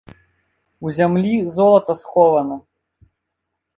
У 0.87 0.93
зямлі 1.01 1.35
золата 1.57 1.91
схована. 2.03 2.55